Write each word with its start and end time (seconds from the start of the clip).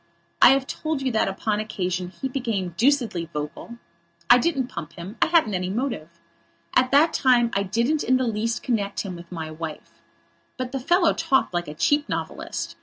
I 0.41 0.49
have 0.53 0.65
told 0.65 1.03
you 1.03 1.11
that, 1.11 1.27
upon 1.27 1.59
that 1.59 1.65
occasion, 1.65 2.09
he 2.09 2.27
became 2.27 2.71
deucedly 2.75 3.29
vocal. 3.31 3.77
I 4.31 4.39
didn't 4.39 4.65
pump 4.65 4.93
him. 4.93 5.15
I 5.21 5.27
hadn't 5.27 5.53
any 5.53 5.69
motive. 5.69 6.09
At 6.75 6.89
that 6.89 7.13
time 7.13 7.51
I 7.53 7.61
didn't 7.61 8.03
in 8.03 8.17
the 8.17 8.23
least 8.25 8.63
connect 8.63 9.01
him 9.01 9.15
with 9.15 9.31
my 9.31 9.51
wife. 9.51 10.01
But 10.57 10.71
the 10.71 10.79
fellow 10.79 11.13
talked 11.13 11.53
like 11.53 11.67
a 11.67 11.75
cheap 11.75 12.09
novelist. 12.09 12.77